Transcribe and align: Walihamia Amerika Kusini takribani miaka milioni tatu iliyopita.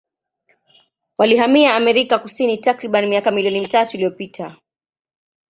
Walihamia 1.17 1.75
Amerika 1.75 2.19
Kusini 2.19 2.57
takribani 2.57 3.07
miaka 3.07 3.31
milioni 3.31 3.67
tatu 3.67 3.97
iliyopita. 3.97 4.55